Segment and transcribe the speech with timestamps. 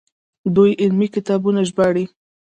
[0.55, 2.05] دوی علمي کتابونه ژباړي.